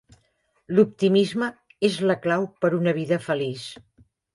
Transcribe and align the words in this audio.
L'optimisme 0.77 1.51
és 1.91 2.01
la 2.13 2.19
clau 2.27 2.51
per 2.65 2.75
a 2.77 2.79
una 2.83 2.99
vida 3.03 3.25
feliç. 3.31 3.73